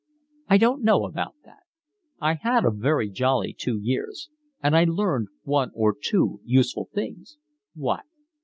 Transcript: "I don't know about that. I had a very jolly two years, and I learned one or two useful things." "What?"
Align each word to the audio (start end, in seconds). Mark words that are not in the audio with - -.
"I 0.49 0.57
don't 0.57 0.81
know 0.81 1.05
about 1.05 1.35
that. 1.45 1.61
I 2.19 2.33
had 2.33 2.65
a 2.65 2.71
very 2.71 3.07
jolly 3.11 3.53
two 3.55 3.77
years, 3.79 4.31
and 4.59 4.75
I 4.75 4.83
learned 4.83 5.27
one 5.43 5.69
or 5.75 5.93
two 5.95 6.41
useful 6.43 6.89
things." 6.91 7.37
"What?" 7.75 8.05